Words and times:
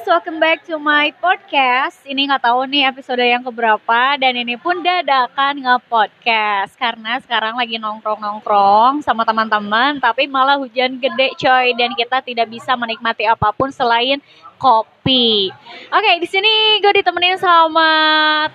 guys, 0.00 0.16
welcome 0.16 0.40
back 0.40 0.64
to 0.64 0.80
my 0.80 1.12
podcast. 1.20 2.00
Ini 2.08 2.32
nggak 2.32 2.48
tahu 2.48 2.64
nih 2.72 2.88
episode 2.88 3.20
yang 3.20 3.44
keberapa 3.44 4.16
dan 4.16 4.32
ini 4.32 4.56
pun 4.56 4.80
dadakan 4.80 5.60
nge-podcast 5.60 6.72
karena 6.80 7.20
sekarang 7.20 7.60
lagi 7.60 7.76
nongkrong-nongkrong 7.76 9.04
sama 9.04 9.28
teman-teman 9.28 10.00
tapi 10.00 10.24
malah 10.24 10.56
hujan 10.56 10.96
gede 10.96 11.36
coy 11.36 11.76
dan 11.76 11.92
kita 11.92 12.24
tidak 12.24 12.48
bisa 12.48 12.72
menikmati 12.80 13.28
apa 13.28 13.52
pun 13.52 13.68
selain 13.68 14.24
kopi. 14.56 15.52
Oke, 15.92 16.10
di 16.16 16.28
sini 16.32 16.80
gue 16.80 16.96
ditemenin 16.96 17.36
sama 17.36 17.92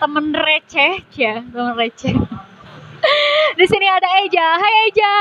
temen 0.01 0.33
receh, 0.33 1.05
ya, 1.13 1.45
temen 1.45 1.77
receh. 1.77 2.15
di 3.59 3.65
sini 3.69 3.85
ada 3.85 4.09
Eja. 4.25 4.47
Hai 4.57 4.73
Eja. 4.89 5.13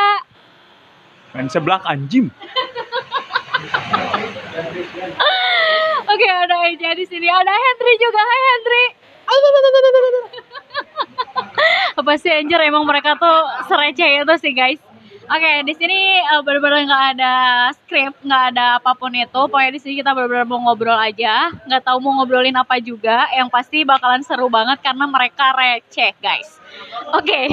Main 1.36 1.52
seblak 1.52 1.84
anjing. 1.84 2.32
Oke, 6.14 6.30
ada 6.30 6.70
Eja 6.70 6.94
di 6.94 7.02
sini. 7.10 7.26
Ada 7.26 7.50
Hendry 7.50 7.94
juga. 7.98 8.22
Hai 8.22 8.42
Hendry. 8.54 8.84
Apa 11.98 12.12
sih 12.22 12.30
anjir 12.30 12.60
emang 12.62 12.86
mereka 12.86 13.18
tuh 13.18 13.38
sereceh 13.66 14.22
itu 14.22 14.34
sih 14.38 14.54
guys. 14.54 14.78
Oke, 15.26 15.52
di 15.66 15.74
sini 15.74 16.22
uh, 16.30 16.38
benar-benar 16.46 16.86
nggak 16.86 17.04
ada 17.16 17.32
script, 17.74 18.22
nggak 18.22 18.54
ada 18.54 18.78
apa 18.78 18.94
pun 18.94 19.10
itu. 19.10 19.40
Pokoknya 19.48 19.74
di 19.74 19.80
sini 19.82 19.94
kita 20.04 20.14
benar-benar 20.14 20.46
mau 20.46 20.62
ngobrol 20.62 20.94
aja. 20.94 21.50
Nggak 21.66 21.82
tahu 21.82 21.98
mau 21.98 22.22
ngobrolin 22.22 22.54
apa 22.54 22.78
juga. 22.78 23.26
Yang 23.34 23.50
pasti 23.50 23.82
bakalan 23.82 24.22
seru 24.22 24.46
banget 24.46 24.78
karena 24.86 25.10
mereka 25.10 25.50
receh, 25.50 26.14
guys. 26.22 26.62
Oke. 27.10 27.50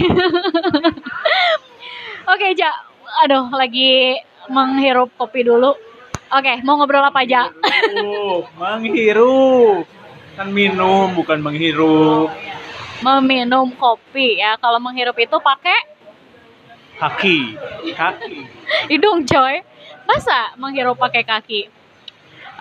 Oke, 2.36 2.54
Ja. 2.54 2.70
Aduh, 3.26 3.50
lagi 3.52 4.22
menghirup 4.54 5.12
kopi 5.18 5.44
dulu. 5.44 5.91
Oke, 6.32 6.64
mau 6.64 6.80
ngobrol 6.80 7.04
apa 7.04 7.28
aja? 7.28 7.52
Oh, 8.08 8.48
menghirup. 8.56 9.84
Kan 10.40 10.48
minum, 10.56 11.12
bukan 11.12 11.44
menghirup. 11.44 12.32
Meminum 13.04 13.76
kopi 13.76 14.40
ya. 14.40 14.56
Kalau 14.56 14.80
menghirup 14.80 15.18
itu 15.20 15.36
pakai 15.38 15.92
Kaki. 17.02 17.58
Kaki. 17.98 18.46
hidung 18.88 19.26
coy 19.26 19.66
masa 20.06 20.54
menghirup 20.56 20.98
pakai 20.98 21.26
kaki 21.26 21.62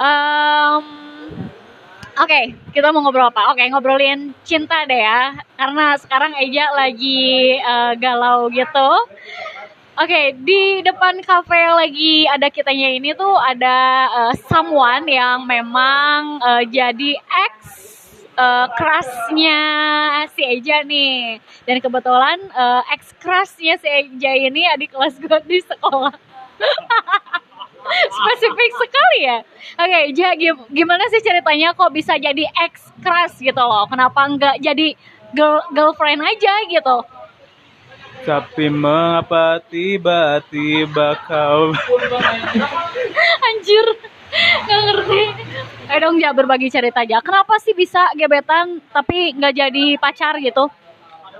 Em, 0.00 0.84
oke 2.16 2.40
kita 2.72 2.88
mau 2.88 3.04
ngobrol 3.04 3.28
apa 3.28 3.52
oke 3.52 3.60
ngobrolin 3.68 4.32
cinta 4.48 4.88
deh 4.88 4.96
ya 4.96 5.36
karena 5.60 5.92
sekarang 6.00 6.32
Eja 6.40 6.72
lagi 6.72 7.60
eh, 7.60 7.92
galau 8.00 8.48
gitu 8.48 8.90
Oke, 10.00 10.32
di 10.48 10.80
depan 10.80 11.20
kafe 11.20 11.52
yang 11.60 11.76
lagi 11.76 12.24
ada 12.24 12.48
kitanya 12.48 12.88
ini 12.88 13.12
tuh 13.12 13.36
ada 13.36 13.76
eh, 14.08 14.34
someone 14.48 15.04
yang 15.04 15.44
memang 15.44 16.40
eh, 16.40 16.64
jadi 16.72 17.20
ex 17.20 17.54
eh, 18.32 18.66
kerasnya 18.80 19.60
si 20.32 20.40
Eja 20.40 20.80
nih. 20.88 21.36
Dan 21.68 21.84
kebetulan 21.84 22.40
eh, 22.48 22.82
ex 22.96 23.12
kerasnya 23.20 23.76
si 23.76 23.92
Eja 23.92 24.32
ini 24.40 24.64
adik 24.72 24.96
kelas 24.96 25.20
gue 25.20 25.36
di 25.44 25.60
sekolah. 25.60 26.16
Spesifik 28.16 28.72
sekali 28.80 29.18
ya. 29.28 29.38
Oke, 29.84 29.98
Eja 30.16 30.32
gim- 30.32 30.64
gimana 30.72 31.12
sih 31.12 31.20
ceritanya 31.20 31.76
kok 31.76 31.92
bisa 31.92 32.16
jadi 32.16 32.48
ex 32.64 32.88
keras 33.04 33.36
gitu 33.36 33.60
loh? 33.60 33.84
Kenapa 33.84 34.32
nggak 34.32 34.64
jadi 34.64 34.96
girl- 35.36 35.68
girlfriend 35.76 36.24
aja 36.24 36.54
gitu? 36.72 37.19
Tapi 38.20 38.68
mengapa 38.68 39.58
tiba-tiba 39.72 41.16
kau 41.24 41.72
Anjir, 43.50 43.86
nggak 44.64 44.80
ngerti. 44.86 45.22
Ayo 45.90 45.98
dong 46.06 46.16
ja 46.22 46.30
berbagi 46.30 46.70
cerita 46.70 47.02
aja. 47.02 47.18
Kenapa 47.24 47.58
sih 47.58 47.74
bisa 47.74 48.12
gebetan 48.14 48.78
tapi 48.94 49.34
nggak 49.34 49.54
jadi 49.56 49.84
pacar 49.98 50.38
gitu? 50.38 50.70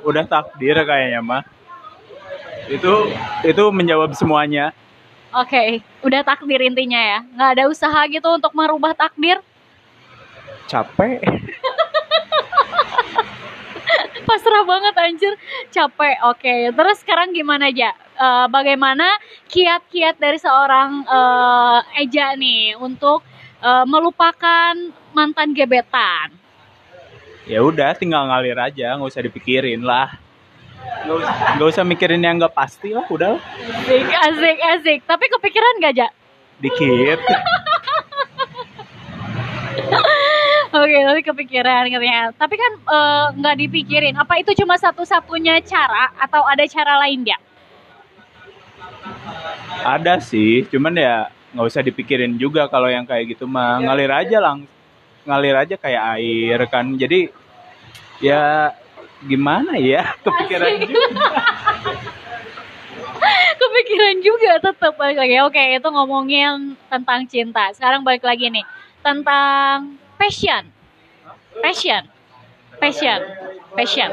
udah 0.05 0.25
takdir 0.25 0.77
kayaknya 0.85 1.20
mah. 1.20 1.42
Itu 2.70 3.11
itu 3.45 3.64
menjawab 3.73 4.14
semuanya. 4.14 4.73
Oke, 5.30 5.85
udah 6.02 6.27
takdir 6.27 6.61
intinya 6.64 6.98
ya. 6.98 7.18
Nggak 7.23 7.51
ada 7.58 7.64
usaha 7.70 8.01
gitu 8.11 8.29
untuk 8.35 8.52
merubah 8.55 8.95
takdir. 8.95 9.39
Capek. 10.67 11.23
Pasrah 14.30 14.63
banget 14.63 14.95
anjir, 14.95 15.35
capek. 15.74 16.17
Oke, 16.30 16.55
terus 16.70 17.02
sekarang 17.02 17.35
gimana 17.35 17.67
aja? 17.67 17.91
bagaimana 18.52 19.17
kiat-kiat 19.48 20.20
dari 20.20 20.36
seorang 20.36 21.08
eh, 21.08 22.05
Eja 22.05 22.36
nih 22.36 22.77
untuk 22.77 23.24
eh, 23.58 23.85
melupakan 23.89 24.77
mantan 25.11 25.51
gebetan? 25.57 26.30
Ya 27.48 27.64
udah, 27.64 27.96
tinggal 27.98 28.29
ngalir 28.30 28.55
aja, 28.61 28.95
nggak 28.95 29.11
usah 29.11 29.24
dipikirin 29.24 29.83
lah. 29.83 30.14
Nggak 31.02 31.17
usah, 31.17 31.35
nggak 31.57 31.68
usah 31.74 31.85
mikirin 31.89 32.23
yang 32.23 32.39
nggak 32.39 32.55
pasti 32.55 32.95
lah, 32.95 33.08
udah. 33.11 33.35
Asik, 33.35 34.07
asik, 34.07 34.58
asik. 34.79 34.98
Tapi 35.08 35.24
kepikiran 35.27 35.83
gak, 35.83 35.92
Ja? 35.97 36.08
dikit. 36.61 37.18
Oke, 40.90 41.06
tapi 41.06 41.23
kepikiran 41.23 41.86
katanya. 41.86 42.34
Tapi 42.34 42.55
kan 42.58 42.73
eh, 42.83 43.27
nggak 43.39 43.56
dipikirin. 43.62 44.18
Apa 44.18 44.42
itu 44.42 44.51
cuma 44.58 44.74
satu-satunya 44.74 45.62
cara 45.62 46.11
atau 46.18 46.42
ada 46.42 46.67
cara 46.67 46.98
lain 47.06 47.30
ya? 47.30 47.39
Ada 49.86 50.18
sih, 50.18 50.67
cuman 50.67 50.98
ya 50.98 51.30
nggak 51.55 51.67
usah 51.70 51.86
dipikirin 51.86 52.34
juga 52.34 52.67
kalau 52.67 52.90
yang 52.90 53.06
kayak 53.06 53.39
gitu 53.39 53.46
mah 53.46 53.79
ngalir 53.79 54.11
aja 54.11 54.42
lang, 54.42 54.67
ngalir 55.23 55.62
aja 55.62 55.79
kayak 55.79 56.02
air 56.18 56.58
kan. 56.67 56.90
Jadi 56.98 57.30
ya 58.18 58.74
gimana 59.23 59.79
ya 59.79 60.11
kepikiran 60.27 60.74
Asik. 60.74 60.90
juga. 60.90 61.30
kepikiran 63.62 64.17
juga 64.27 64.52
tetap 64.58 64.98
balik 64.98 65.23
lagi. 65.23 65.39
Oke, 65.46 65.62
itu 65.79 65.86
ngomongin 65.86 66.74
tentang 66.90 67.23
cinta. 67.30 67.70
Sekarang 67.79 68.02
balik 68.02 68.27
lagi 68.27 68.50
nih 68.50 68.67
tentang 69.06 69.95
passion. 70.18 70.80
Passion. 71.63 72.03
Passion. 72.81 73.21
Passion. 73.77 74.11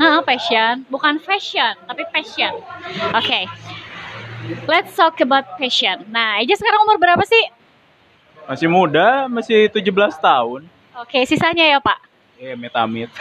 Nah, 0.00 0.22
passion, 0.26 0.82
bukan 0.90 1.22
fashion, 1.22 1.76
tapi 1.86 2.02
passion. 2.10 2.50
Oke. 3.14 3.46
Let's 4.66 4.94
talk 4.94 5.18
about 5.22 5.46
passion. 5.58 6.06
Nah, 6.10 6.42
Eja 6.42 6.54
sekarang 6.58 6.86
umur 6.86 6.98
berapa 6.98 7.22
sih? 7.22 7.44
Masih 8.46 8.70
muda, 8.70 9.26
masih 9.26 9.70
17 9.70 10.18
tahun. 10.18 10.66
Oke, 10.98 11.26
sisanya 11.26 11.66
ya, 11.66 11.78
Pak. 11.82 11.98
Eh, 12.38 12.54
metamit. 12.54 13.10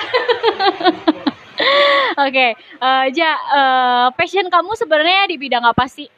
Oke, 2.25 2.47
eh, 2.57 3.05
Ja, 3.13 3.31
eh, 3.37 4.07
passion 4.17 4.49
kamu 4.49 4.73
sebenarnya 4.77 5.29
di 5.29 5.37
bidang 5.37 5.65
apa 5.65 5.85
sih? 5.89 6.09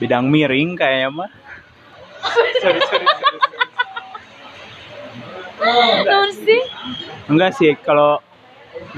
Bidang 0.00 0.28
miring 0.28 0.76
kayaknya 0.76 1.08
mah. 1.12 1.30
sorry, 2.60 2.60
sorry, 2.60 2.80
sorry, 2.88 3.06
sih? 6.44 6.62
Enggak 7.30 7.50
sih, 7.56 7.72
kalau 7.80 8.20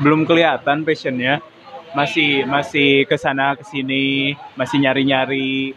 belum 0.00 0.24
kelihatan 0.24 0.82
passionnya. 0.82 1.40
Masih 1.96 2.44
masih 2.44 3.08
ke 3.08 3.16
sana 3.16 3.56
ke 3.56 3.64
sini, 3.64 4.36
masih 4.52 4.76
nyari-nyari. 4.84 5.72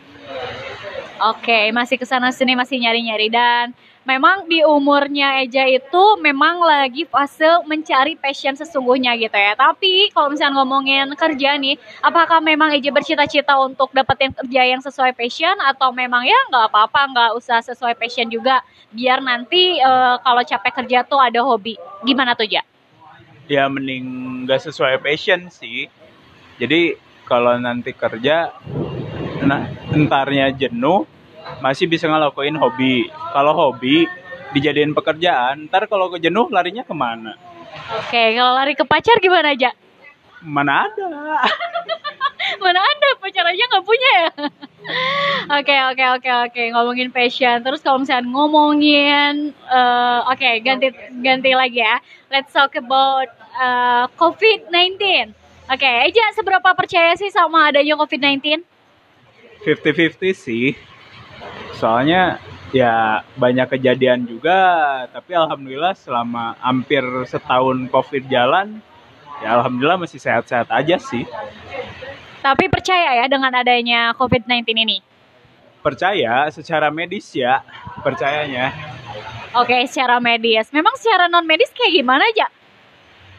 Oke, 1.19 1.71
masih 1.71 1.95
ke 1.99 2.03
sana 2.07 2.31
sini 2.31 2.55
masih 2.55 2.79
nyari-nyari 2.79 3.27
dan 3.31 3.71
memang 4.09 4.49
di 4.49 4.65
umurnya 4.65 5.45
Eja 5.45 5.69
itu 5.69 6.03
memang 6.17 6.57
lagi 6.65 7.05
fase 7.05 7.45
mencari 7.69 8.17
passion 8.17 8.57
sesungguhnya 8.57 9.13
gitu 9.21 9.37
ya. 9.37 9.53
Tapi 9.53 10.09
kalau 10.09 10.33
misalnya 10.33 10.57
ngomongin 10.57 11.13
kerja 11.13 11.53
nih, 11.61 11.77
apakah 12.01 12.41
memang 12.41 12.73
Eja 12.73 12.89
bercita-cita 12.89 13.53
untuk 13.61 13.93
dapetin 13.93 14.33
kerja 14.33 14.65
yang 14.65 14.81
sesuai 14.81 15.13
passion 15.13 15.53
atau 15.61 15.93
memang 15.93 16.25
ya 16.25 16.39
nggak 16.49 16.73
apa-apa 16.73 17.01
nggak 17.13 17.31
usah 17.37 17.61
sesuai 17.61 17.93
passion 17.93 18.25
juga 18.33 18.65
biar 18.89 19.21
nanti 19.21 19.77
eh, 19.77 20.15
kalau 20.25 20.41
capek 20.41 20.73
kerja 20.81 21.05
tuh 21.05 21.21
ada 21.21 21.45
hobi. 21.45 21.77
Gimana 22.01 22.33
tuh 22.33 22.49
Ja? 22.49 22.65
ya 23.49 23.65
mending 23.65 24.05
nggak 24.45 24.61
sesuai 24.61 25.01
passion 25.01 25.49
sih 25.49 25.89
jadi 26.61 26.93
kalau 27.25 27.57
nanti 27.57 27.97
kerja 27.97 28.53
nah 29.41 29.65
entarnya 29.89 30.53
jenuh 30.53 31.09
masih 31.57 31.89
bisa 31.89 32.05
ngelakuin 32.05 32.55
hobi 32.55 33.09
kalau 33.33 33.53
hobi 33.57 34.05
dijadiin 34.53 34.93
pekerjaan 34.93 35.65
ntar 35.69 35.89
kalau 35.89 36.13
kejenuh 36.13 36.49
larinya 36.49 36.85
ke 36.85 36.93
mana 36.93 37.33
Oke, 37.69 38.33
kalau 38.33 38.57
lari 38.57 38.73
ke 38.73 38.81
pacar 38.85 39.17
gimana 39.21 39.53
aja? 39.53 39.73
mana 40.41 40.89
ada 40.89 41.09
Mana 42.57 42.81
ada 42.81 43.09
pacar 43.21 43.45
aja 43.45 43.61
nggak 43.61 43.85
punya 43.85 44.09
ya? 44.09 44.29
Oke 45.59 45.75
oke 45.75 46.05
oke 46.17 46.29
oke 46.49 46.61
ngomongin 46.73 47.13
passion. 47.13 47.61
Terus 47.61 47.83
kalau 47.83 48.01
misalnya 48.01 48.25
ngomongin, 48.25 49.53
eh, 49.53 50.19
oke 50.25 50.49
ganti 50.65 50.89
ganti 51.21 51.51
lagi 51.53 51.83
ya. 51.83 52.01
Let's 52.33 52.49
talk 52.49 52.73
about 52.79 53.29
eh, 53.53 54.05
COVID-19. 54.17 54.97
Oke, 55.69 55.85
Eja 55.85 56.25
seberapa 56.33 56.73
percaya 56.73 57.13
sih 57.13 57.29
sama 57.29 57.69
adanya 57.69 57.93
COVID-19? 57.93 58.65
50-50 59.61 60.33
sih 60.33 60.73
soalnya 61.79 62.21
ya 62.69 63.23
banyak 63.39 63.67
kejadian 63.73 64.27
juga 64.27 64.59
tapi 65.09 65.31
alhamdulillah 65.33 65.95
selama 65.95 66.59
hampir 66.59 67.01
setahun 67.25 67.87
covid 67.89 68.27
jalan 68.27 68.83
ya 69.39 69.55
alhamdulillah 69.57 69.99
masih 70.03 70.19
sehat-sehat 70.19 70.67
aja 70.69 70.99
sih 70.99 71.23
Tapi 72.39 72.71
percaya 72.71 73.19
ya 73.19 73.25
dengan 73.27 73.51
adanya 73.51 74.15
COVID-19 74.15 74.63
ini? 74.71 74.97
percaya 75.79 76.47
secara 76.51 76.87
medis 76.91 77.31
ya 77.35 77.63
percayanya 77.99 78.71
Oke, 79.57 79.81
secara 79.89 80.21
medis. 80.21 80.69
Memang 80.69 80.93
secara 80.93 81.25
non 81.25 81.41
medis 81.41 81.73
kayak 81.73 81.89
gimana 81.95 82.21
aja? 82.21 82.47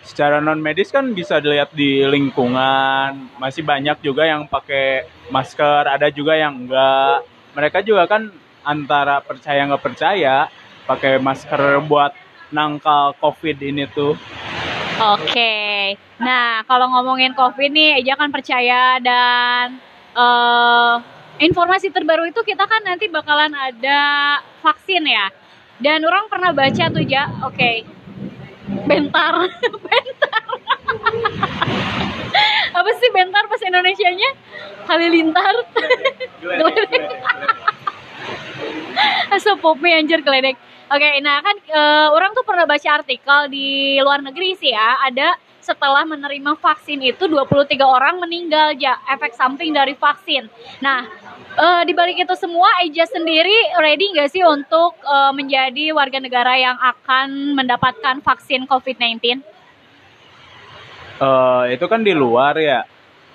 secara 0.01 0.41
non 0.41 0.59
medis 0.59 0.89
kan 0.91 1.13
bisa 1.13 1.39
dilihat 1.39 1.71
di 1.77 2.03
lingkungan 2.09 3.31
masih 3.37 3.63
banyak 3.63 4.01
juga 4.01 4.25
yang 4.27 4.49
pakai 4.49 5.05
masker 5.29 5.85
ada 5.87 6.09
juga 6.09 6.35
yang 6.35 6.67
enggak 6.67 7.21
mereka 7.57 7.83
juga 7.83 8.07
kan 8.07 8.31
antara 8.63 9.25
percaya 9.25 9.65
nggak 9.67 9.85
percaya 9.85 10.49
pakai 10.85 11.19
masker 11.19 11.81
buat 11.87 12.13
nangkal 12.51 13.15
covid 13.19 13.57
ini 13.63 13.87
tuh 13.91 14.15
Oke. 15.01 15.97
Nah, 16.21 16.61
kalau 16.69 16.93
ngomongin 16.93 17.33
COVID 17.33 17.73
nih, 17.73 18.05
Eja 18.05 18.21
kan 18.21 18.29
percaya 18.29 19.01
dan 19.01 19.81
eh 20.13 20.95
informasi 21.41 21.89
terbaru 21.89 22.29
itu 22.29 22.45
kita 22.45 22.69
kan 22.69 22.85
nanti 22.85 23.09
bakalan 23.09 23.49
ada 23.57 24.01
vaksin 24.61 25.09
ya. 25.09 25.33
Dan 25.81 26.05
orang 26.05 26.29
pernah 26.29 26.53
baca 26.53 26.93
tuh 26.93 27.01
ja, 27.01 27.33
oke. 27.49 27.73
Bentar, 28.85 29.49
bentar. 29.89 30.45
Apa 32.77 32.91
sih 33.01 33.09
bentar 33.17 33.49
pas 33.49 33.63
Indonesianya? 33.65 34.31
Halilintar. 34.85 35.55
Geledek. 36.41 37.05
Asa 39.31 39.57
popme 39.63 39.93
anjir 39.93 40.25
geledek. 40.25 40.57
Oke, 40.91 41.23
nah 41.23 41.39
kan 41.39 41.57
eh, 41.71 42.09
orang 42.11 42.35
tuh 42.35 42.43
pernah 42.43 42.67
baca 42.67 42.89
artikel 42.99 43.47
di 43.47 44.01
luar 44.03 44.19
negeri 44.27 44.59
sih 44.59 44.75
ya, 44.75 44.99
ada 45.07 45.39
setelah 45.61 46.03
menerima 46.09 46.57
vaksin 46.59 46.99
itu 47.05 47.29
23 47.31 47.79
orang 47.85 48.19
meninggal 48.19 48.75
ya 48.75 48.99
efek 49.07 49.37
samping 49.37 49.71
dari 49.71 49.95
vaksin. 49.95 50.51
Nah, 50.83 51.07
eh, 51.55 51.83
di 51.87 51.93
balik 51.95 52.19
itu 52.19 52.35
semua 52.35 52.83
Eja 52.83 53.07
sendiri 53.07 53.55
ready 53.79 54.11
nggak 54.17 54.35
sih 54.35 54.43
untuk 54.43 54.99
eh, 54.99 55.33
menjadi 55.37 55.95
warga 55.95 56.19
negara 56.19 56.59
yang 56.59 56.75
akan 56.75 57.55
mendapatkan 57.55 58.19
vaksin 58.25 58.67
COVID-19? 58.67 59.45
Eh, 61.21 61.65
itu 61.77 61.85
kan 61.87 62.01
di 62.01 62.17
luar 62.17 62.57
ya 62.59 62.83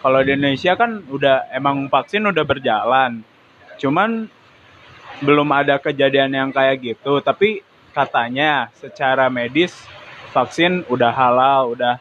kalau 0.05 0.21
di 0.21 0.37
Indonesia 0.37 0.77
kan 0.77 1.01
udah 1.09 1.49
emang 1.49 1.89
vaksin 1.89 2.29
udah 2.29 2.45
berjalan. 2.45 3.25
Cuman 3.81 4.29
belum 5.25 5.49
ada 5.49 5.81
kejadian 5.81 6.29
yang 6.29 6.49
kayak 6.53 6.77
gitu. 6.85 7.25
Tapi 7.25 7.65
katanya 7.89 8.69
secara 8.77 9.33
medis 9.33 9.73
vaksin 10.29 10.85
udah 10.93 11.09
halal 11.09 11.73
udah 11.73 11.97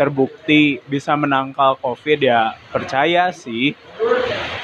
terbukti 0.00 0.80
bisa 0.88 1.12
menangkal 1.12 1.76
covid 1.76 2.24
ya 2.24 2.56
percaya 2.72 3.28
sih. 3.36 3.76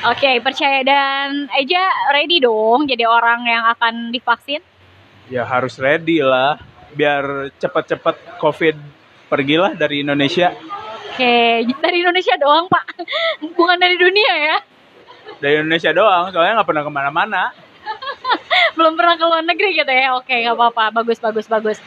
Oke, 0.09 0.41
percaya. 0.41 0.81
Dan 0.81 1.53
Eja 1.53 1.85
ready 2.17 2.41
dong 2.41 2.89
jadi 2.89 3.05
orang 3.05 3.45
yang 3.45 3.69
akan 3.69 4.09
divaksin? 4.09 4.65
ya 5.29 5.45
harus 5.45 5.77
ready 5.77 6.25
lah 6.25 6.57
biar 6.97 7.53
cepet-cepet 7.61 8.41
covid 8.41 8.77
pergilah 9.29 9.77
dari 9.77 10.01
Indonesia 10.01 10.57
Oke, 11.19 11.67
dari 11.83 11.99
Indonesia 11.99 12.39
doang 12.39 12.71
Pak, 12.71 12.85
bukan 13.59 13.75
dari 13.75 13.99
dunia 13.99 14.35
ya? 14.39 14.59
dari 15.39 15.63
Indonesia 15.63 15.91
doang 15.95 16.31
soalnya 16.35 16.61
nggak 16.61 16.69
pernah 16.69 16.85
ke 16.85 16.93
mana-mana. 16.93 17.43
Belum 18.77 18.95
pernah 18.95 19.19
ke 19.19 19.25
luar 19.25 19.43
negeri 19.43 19.75
gitu 19.75 19.91
ya. 19.91 20.15
Oke 20.19 20.35
nggak 20.35 20.55
apa-apa. 20.55 21.03
Bagus 21.03 21.19
bagus 21.19 21.47
bagus. 21.51 21.79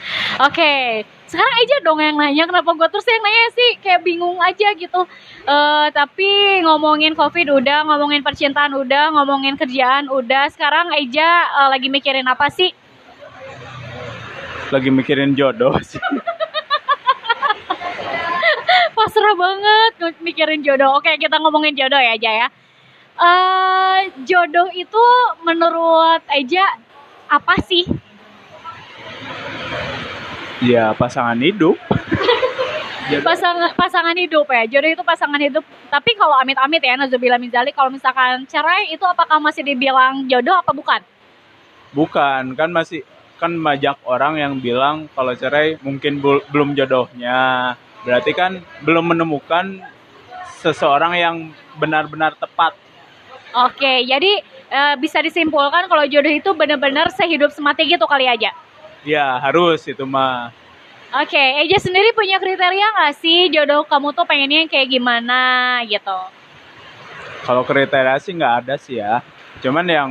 Oke 0.41 1.03
sekarang 1.31 1.55
aja 1.63 1.75
dong 1.87 1.99
yang 2.03 2.19
nanya 2.19 2.43
kenapa 2.43 2.75
gue 2.75 2.87
terus 2.91 3.07
yang 3.07 3.23
nanya 3.23 3.45
sih? 3.55 3.71
Kayak 3.79 4.01
bingung 4.03 4.39
aja 4.41 4.67
gitu. 4.75 5.01
Eh 5.45 5.87
tapi 5.93 6.59
ngomongin 6.65 7.13
covid 7.15 7.47
udah 7.53 7.87
ngomongin 7.87 8.25
percintaan 8.25 8.75
udah 8.75 9.13
ngomongin 9.15 9.55
kerjaan 9.55 10.09
udah. 10.09 10.49
Sekarang 10.51 10.91
Eja 10.97 11.29
eh, 11.63 11.69
lagi 11.71 11.87
mikirin 11.87 12.27
apa 12.27 12.49
sih? 12.49 12.73
Lagi 14.71 14.89
mikirin 14.89 15.35
jodoh 15.35 15.75
sih 15.83 15.99
pasrah 19.11 19.35
banget 19.35 19.91
mikirin 20.23 20.63
jodoh. 20.63 20.95
Oke 20.95 21.11
kita 21.19 21.35
ngomongin 21.43 21.75
jodoh 21.75 21.99
ya 21.99 22.15
Eja 22.15 22.31
ya 22.31 22.47
eh 23.19 23.99
jodoh 24.23 24.71
itu 24.71 25.05
menurut 25.43 26.23
Eja 26.31 26.63
apa 27.27 27.59
sih? 27.67 27.83
Ya 30.63 30.95
pasangan 30.95 31.35
hidup. 31.43 31.75
Pasangan 33.11 33.75
pasangan 33.75 34.15
hidup 34.15 34.47
ya. 34.47 34.63
Jodoh 34.71 34.95
itu 34.95 35.03
pasangan 35.03 35.43
hidup. 35.43 35.67
Tapi 35.91 36.15
kalau 36.15 36.39
amit-amit 36.39 36.79
ya 36.79 36.95
Nazubillah 36.95 37.35
min 37.35 37.51
zalik 37.51 37.75
kalau 37.75 37.91
misalkan 37.91 38.47
cerai 38.47 38.87
itu 38.95 39.03
apakah 39.03 39.35
masih 39.43 39.67
dibilang 39.67 40.31
jodoh 40.31 40.55
apa 40.55 40.71
bukan? 40.71 41.03
Bukan. 41.91 42.55
Kan 42.55 42.71
masih 42.71 43.03
kan 43.35 43.51
banyak 43.51 43.99
orang 44.07 44.39
yang 44.39 44.53
bilang 44.63 45.11
kalau 45.11 45.35
cerai 45.35 45.75
mungkin 45.83 46.23
belum 46.23 46.71
jodohnya 46.79 47.75
berarti 48.01 48.31
kan 48.33 48.61
belum 48.81 49.13
menemukan 49.13 49.81
seseorang 50.61 51.13
yang 51.17 51.35
benar-benar 51.77 52.37
tepat. 52.37 52.73
Oke 53.51 54.07
jadi 54.07 54.31
eh, 54.71 54.95
bisa 54.97 55.19
disimpulkan 55.19 55.91
kalau 55.91 56.07
jodoh 56.07 56.31
itu 56.31 56.49
benar-benar 56.55 57.11
sehidup 57.11 57.51
semati 57.51 57.83
gitu 57.85 58.05
kali 58.07 58.25
aja? 58.25 58.53
Ya 59.01 59.37
harus 59.41 59.83
itu 59.89 60.05
mah. 60.05 60.53
Oke 61.11 61.35
Eja 61.59 61.75
sendiri 61.75 62.15
punya 62.15 62.39
kriteria 62.39 62.87
nggak 62.95 63.13
sih 63.19 63.51
jodoh 63.51 63.83
kamu 63.83 64.15
tuh 64.15 64.23
pengennya 64.23 64.63
yang 64.63 64.71
kayak 64.71 64.87
gimana 64.87 65.39
gitu? 65.83 66.19
Kalau 67.43 67.67
kriteria 67.67 68.15
sih 68.23 68.31
nggak 68.31 68.55
ada 68.63 68.75
sih 68.79 69.03
ya. 69.03 69.19
Cuman 69.59 69.83
yang 69.91 70.09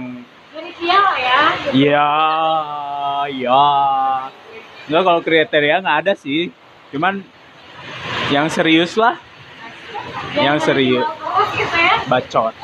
kriteria 0.53 0.99
lah 1.01 1.17
ya. 1.17 1.41
Ya 1.73 2.11
ya 3.33 3.65
nggak 4.93 5.03
kalau 5.07 5.21
kriteria 5.25 5.81
nggak 5.81 5.99
ada 6.05 6.13
sih. 6.13 6.53
Cuman 6.93 7.25
yang 8.31 8.47
serius 8.47 8.95
lah 8.95 9.19
yang 10.35 10.59
serius 10.59 11.07
gitu 11.53 11.77
ya 11.77 11.95
bacot 12.07 12.55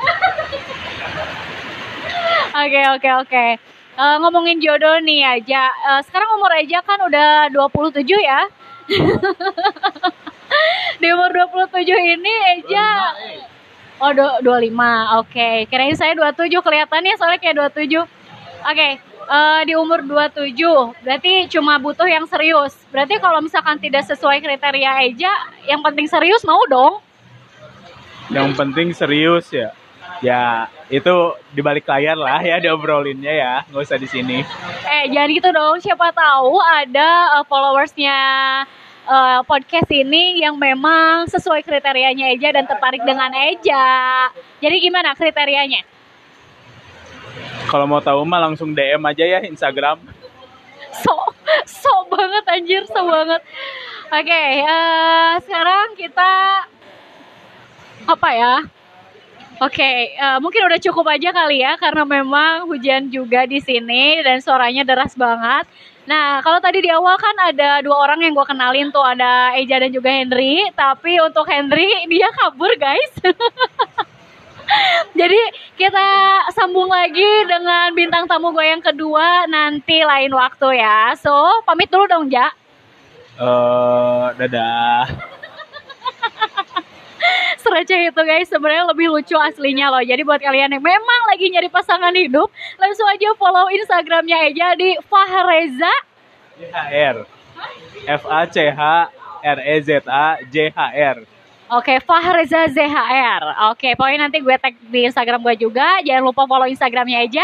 Oke 2.57 2.81
oke 2.89 3.11
oke. 3.21 3.47
Eh, 3.97 4.17
ngomongin 4.17 4.57
jodoh 4.57 4.97
nih 5.05 5.21
aja. 5.21 5.69
Eh, 5.69 6.00
sekarang 6.09 6.40
umur 6.40 6.49
aja 6.49 6.81
kan 6.81 6.97
udah 7.05 7.52
27 7.52 8.00
ya. 8.17 8.49
Di 10.97 11.07
umur 11.12 11.29
27 11.29 11.85
ini 12.17 12.33
Eja 12.57 13.12
Oh, 14.00 14.09
do- 14.09 14.40
25. 14.40 14.73
Oke. 15.21 15.69
Kirain 15.69 15.93
saya 15.93 16.12
27 16.12 16.49
kelihatannya 16.57 17.12
soalnya 17.17 17.37
kayak 17.37 17.57
27. 17.76 18.09
Oke. 18.64 18.88
Eh, 19.26 19.61
di 19.66 19.75
umur 19.75 20.02
27 20.02 20.54
berarti 21.02 21.33
cuma 21.50 21.76
butuh 21.76 22.06
yang 22.06 22.25
serius. 22.26 22.75
Berarti 22.88 23.18
kalau 23.18 23.42
misalkan 23.42 23.76
tidak 23.76 24.06
sesuai 24.06 24.38
kriteria 24.38 25.04
Eja, 25.04 25.33
yang 25.66 25.83
penting 25.83 26.06
serius 26.06 26.42
mau 26.42 26.62
dong. 26.66 27.02
yang 28.26 28.50
penting 28.52 28.90
serius 28.90 29.47
ya 29.54 29.71
ya 30.18 30.66
itu 30.90 31.14
di 31.54 31.62
balik 31.62 31.87
layar 31.87 32.18
lah 32.18 32.42
ya 32.42 32.59
diobrolinnya 32.59 33.30
ya 33.30 33.52
nggak 33.71 33.83
usah 33.87 33.95
di 33.95 34.09
sini 34.11 34.42
Eh, 34.87 35.11
jangan 35.11 35.30
gitu 35.30 35.49
dong. 35.52 35.76
Siapa 35.78 36.11
tahu 36.11 36.59
ada 36.59 37.38
uh, 37.38 37.45
followersnya 37.45 38.18
uh, 39.04 39.40
podcast 39.45 39.87
ini 39.90 40.40
yang 40.40 40.56
memang 40.56 41.26
sesuai 41.26 41.62
kriterianya 41.62 42.33
Eja 42.33 42.50
dan 42.50 42.64
tertarik 42.64 43.02
dengan 43.02 43.30
Eja. 43.30 43.87
Jadi 44.59 44.76
gimana 44.80 45.12
kriterianya? 45.12 45.85
Kalau 47.66 47.85
mau 47.90 48.00
tahu 48.00 48.23
mah 48.23 48.40
langsung 48.46 48.73
DM 48.73 49.02
aja 49.02 49.25
ya 49.26 49.38
Instagram 49.42 49.99
So, 51.04 51.12
so 51.68 51.92
banget 52.08 52.44
anjir, 52.49 52.82
so 52.88 53.04
banget. 53.04 53.42
Oke, 54.08 54.42
eh, 54.64 55.32
sekarang 55.44 55.92
kita 55.99 56.32
apa 58.06 58.28
ya? 58.32 58.54
Oke, 59.56 60.16
eh, 60.16 60.38
mungkin 60.40 60.68
udah 60.68 60.80
cukup 60.80 61.08
aja 61.08 61.32
kali 61.32 61.64
ya 61.64 61.80
karena 61.80 62.04
memang 62.04 62.68
hujan 62.68 63.08
juga 63.08 63.49
di 63.49 63.61
sini 63.61 64.20
dan 64.20 64.40
suaranya 64.40 64.85
deras 64.85 65.16
banget. 65.16 65.64
Nah, 66.06 66.38
kalau 66.44 66.62
tadi 66.62 66.87
di 66.87 66.90
awal 66.92 67.18
kan 67.18 67.35
ada 67.50 67.82
dua 67.82 67.99
orang 67.99 68.23
yang 68.23 68.32
gue 68.37 68.46
kenalin 68.46 68.94
tuh 68.94 69.02
ada 69.02 69.56
Eja 69.58 69.82
dan 69.82 69.90
juga 69.90 70.12
Henry, 70.12 70.62
tapi 70.76 71.18
untuk 71.18 71.49
Henry 71.50 71.88
dia 72.06 72.30
kabur 72.37 72.70
guys. 72.78 73.12
Jadi 75.20 75.40
kita 75.78 76.06
sambung 76.52 76.90
lagi 76.90 77.46
dengan 77.46 77.94
bintang 77.94 78.26
tamu 78.26 78.50
gue 78.50 78.66
yang 78.66 78.82
kedua 78.82 79.46
nanti 79.46 80.02
lain 80.02 80.32
waktu 80.35 80.80
ya. 80.80 81.14
So 81.18 81.32
pamit 81.64 81.90
dulu 81.90 82.06
dong 82.06 82.26
Ja. 82.30 82.50
eh 83.37 84.25
dadah 84.40 85.04
Sereceh 87.62 88.14
itu 88.14 88.23
guys, 88.23 88.46
sebenarnya 88.46 88.87
lebih 88.87 89.11
lucu 89.11 89.35
aslinya 89.35 89.90
loh. 89.90 89.99
Jadi 89.99 90.23
buat 90.23 90.38
kalian 90.38 90.78
yang 90.78 90.85
memang 90.85 91.20
lagi 91.26 91.50
nyari 91.50 91.66
pasangan 91.66 92.14
hidup, 92.14 92.46
langsung 92.78 93.02
aja 93.11 93.35
follow 93.35 93.66
Instagramnya 93.66 94.46
aja 94.46 94.78
di 94.78 94.94
Fahreza. 95.11 95.90
JHR. 96.56 97.26
F 98.06 98.23
A 98.30 98.46
C 98.46 98.70
H 98.70 98.80
R 99.42 99.58
E 99.58 99.76
Z 99.82 100.06
A 100.06 100.38
J 100.46 100.70
H 100.70 100.78
R. 100.94 101.16
Oke, 101.66 101.99
Fahreza 101.99 102.70
ZHR. 102.70 103.75
Oke, 103.75 103.99
pokoknya 103.99 104.30
nanti 104.30 104.38
gue 104.38 104.54
tag 104.54 104.78
di 104.87 105.02
Instagram 105.02 105.42
gue 105.42 105.66
juga. 105.66 105.99
Jangan 106.06 106.23
lupa 106.23 106.46
follow 106.46 106.70
Instagramnya 106.70 107.26
aja. 107.26 107.42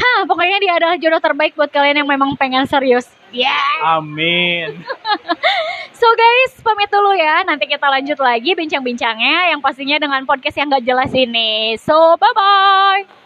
Hah, 0.00 0.24
pokoknya 0.24 0.56
dia 0.64 0.72
adalah 0.80 0.96
jodoh 0.96 1.20
terbaik 1.20 1.52
buat 1.52 1.68
kalian 1.68 2.00
yang 2.00 2.08
memang 2.08 2.40
pengen 2.40 2.64
serius. 2.64 3.04
Yeah. 3.34 4.00
Amin. 4.00 4.80
So 5.94 6.10
guys, 6.10 6.58
pamit 6.60 6.90
dulu 6.90 7.16
ya. 7.16 7.46
Nanti 7.46 7.64
kita 7.70 7.86
lanjut 7.86 8.18
lagi 8.18 8.52
bincang-bincangnya 8.52 9.54
yang 9.54 9.62
pastinya 9.62 9.96
dengan 9.96 10.26
podcast 10.26 10.58
yang 10.58 10.68
gak 10.68 10.84
jelas 10.84 11.08
ini. 11.14 11.80
So, 11.80 12.18
bye-bye. 12.20 13.23